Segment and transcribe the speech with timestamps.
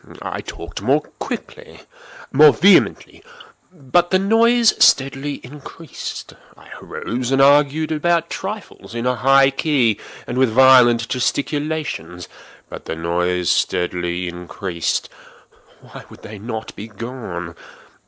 [0.23, 3.23] I talked more quickly—more vehemently;
[3.71, 6.33] but the noise steadily increased.
[6.57, 12.27] I arose and argued about trifles, in a high key and with violent gesticulations;
[12.67, 15.07] but the noise steadily increased.
[15.81, 17.53] Why would they not be gone?